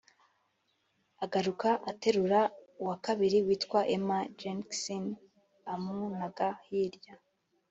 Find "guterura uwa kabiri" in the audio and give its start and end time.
1.85-3.37